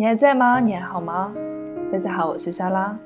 [0.00, 0.58] 你还在吗？
[0.60, 1.30] 你还好吗？
[1.92, 2.96] 大家好，我是莎拉。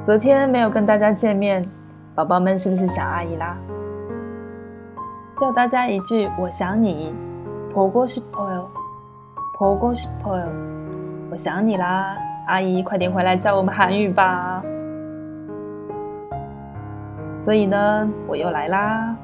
[0.00, 1.68] 昨天没有跟大家见面，
[2.14, 3.56] 宝宝们是不是想阿姨啦？
[5.36, 7.12] 叫大家一句，我想你。
[7.72, 8.70] 婆婆是婆哟，
[9.58, 10.44] 婆婆是婆哟，
[11.32, 12.16] 我想你啦，
[12.46, 14.62] 阿姨快点回来教我们韩语吧。
[17.36, 19.16] 所以呢，我又来啦。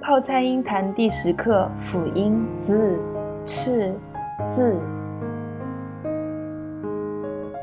[0.00, 2.98] 泡菜音谈第十课辅音字。
[3.44, 3.92] 赤
[4.50, 4.76] 字，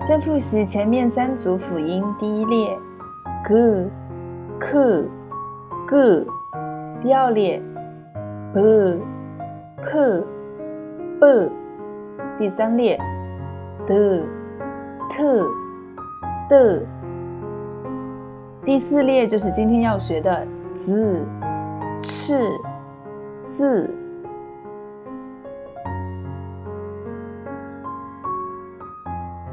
[0.02, 2.04] 先复习前面三组辅音。
[2.20, 2.78] 第一列
[3.46, 3.90] ，g、
[4.60, 5.06] k、
[5.88, 6.28] g；
[7.02, 7.62] 第二列
[8.54, 8.62] ，b、
[9.86, 10.24] p、
[11.20, 11.50] b；
[12.38, 13.00] 第三列
[13.88, 14.24] ，d、
[15.10, 15.24] t、
[16.50, 16.86] d；
[18.66, 20.46] 第四列就是今天要学的
[20.76, 21.26] 字、
[22.02, 22.52] 赤
[23.48, 23.96] 字。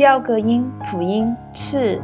[0.00, 2.00] 第二个音辅音 “ch”，，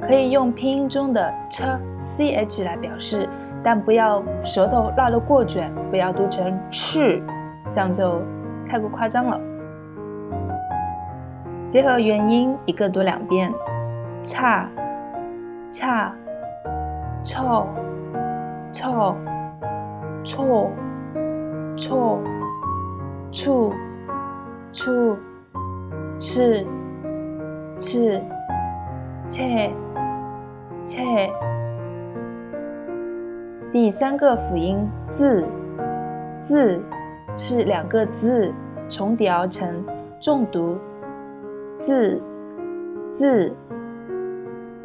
[0.00, 3.28] 可以用拼音中的 ch c h 来表示，
[3.62, 7.22] 但不要舌头拉得过卷，不要读成 “ch”，，
[7.70, 8.20] 这样就
[8.68, 9.40] 太过夸张了。
[11.68, 13.54] 结合元音，一个读两遍，
[14.24, 14.68] 恰
[15.70, 16.12] 恰
[17.22, 17.64] 臭
[18.72, 19.14] 臭
[20.24, 20.72] 错
[21.76, 22.18] 错
[23.30, 23.72] 处
[24.72, 25.16] 处
[26.18, 26.66] 赤。
[27.80, 28.20] 是，
[29.26, 29.72] 切，
[30.84, 31.32] 切。
[33.72, 35.46] 第三个辅音字，
[36.42, 36.78] 字
[37.34, 38.52] 是两个字
[38.86, 39.82] 重叠而成，
[40.20, 40.76] 重读。
[41.78, 42.20] 字，
[43.08, 43.50] 字。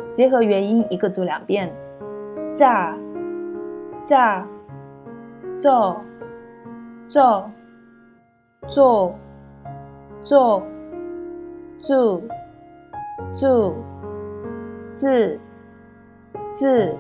[0.09, 1.69] 结合元音，一个读两遍。
[2.53, 2.97] 炸，
[4.01, 4.47] 炸。
[5.57, 5.97] 做，
[7.05, 7.51] 做，
[8.67, 9.13] 做，
[10.21, 10.63] 做，
[11.77, 12.21] 做。
[13.35, 13.75] 注
[14.93, 15.37] 字
[16.53, 16.95] 字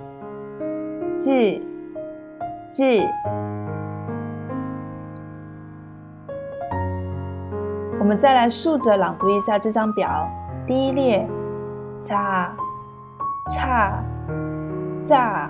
[1.17, 1.65] 记
[2.69, 3.07] 记，
[7.97, 10.09] 我们再来竖着朗读一下这张表。
[10.67, 11.25] 第一列，
[12.01, 12.53] 差
[13.47, 14.03] 差
[15.01, 15.49] 炸；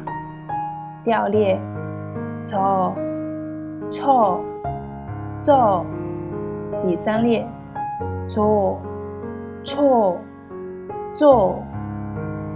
[1.04, 1.60] 第二列，
[2.44, 2.94] 错
[3.90, 4.40] 错
[5.40, 5.84] 做；
[6.86, 7.44] 第三列，
[8.28, 8.80] 错
[9.64, 10.20] 错。
[11.16, 11.64] 做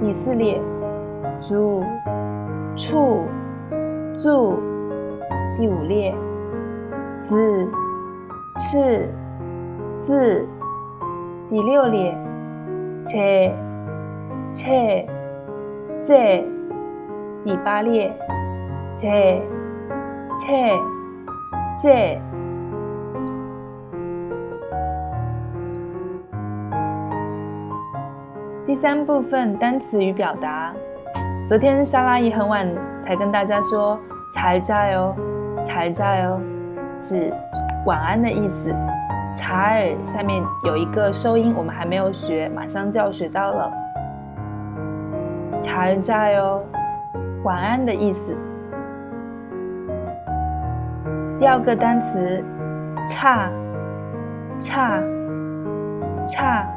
[0.02, 0.62] 第四列，
[1.40, 1.82] 住
[2.76, 3.24] 处
[4.14, 4.60] 住
[5.56, 6.14] 第五列，
[7.20, 7.72] 子
[8.58, 9.10] 赤
[10.02, 10.46] 字
[11.48, 12.14] 第六列，
[13.06, 13.56] 切
[14.50, 15.08] 切
[16.02, 16.46] 这
[17.46, 18.14] 第八列，
[18.94, 19.42] 切
[20.36, 20.78] 切
[21.78, 22.29] 这。
[28.70, 30.72] 第三部分单词与表达。
[31.44, 32.70] 昨天莎拉姨很晚
[33.02, 34.00] 才跟大家说
[34.32, 35.16] “才在哦，
[35.64, 36.40] 才在哦”，
[37.00, 37.34] 是
[37.88, 38.72] 晚安的意思。
[39.34, 43.72] 才下面有一个收音，我们还没有学，马上就要学到了。
[45.60, 46.64] 才在哦，
[47.44, 48.38] 晚安的意思。
[51.40, 52.46] 第二个单词
[53.10, 53.50] “差
[54.60, 55.02] 差
[56.24, 56.68] 差”。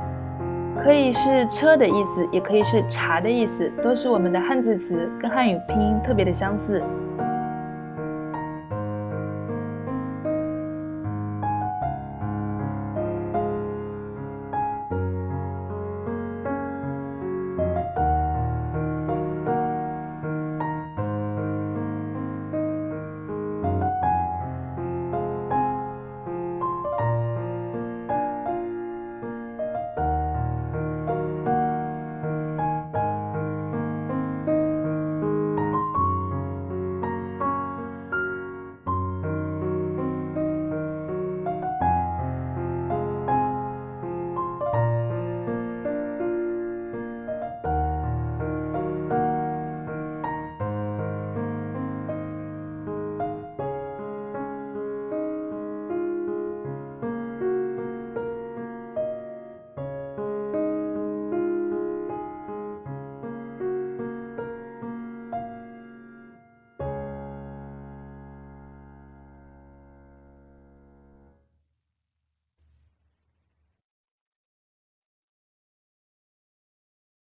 [0.82, 6.82] 可以是车的意思，也可以是茶的意思，都是我们的汉字词，跟汉语拼音特别的相似。